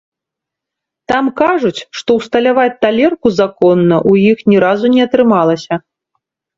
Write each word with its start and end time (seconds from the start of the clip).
Там 1.13 1.25
кажуць, 1.41 1.83
што 2.01 2.09
ўсталяваць 2.21 2.73
талерку 2.87 3.27
законна 3.43 3.95
ў 4.09 4.13
іх 4.35 4.45
ні 4.53 4.57
разу 4.69 4.95
не 4.99 5.09
атрымалася. 5.09 5.73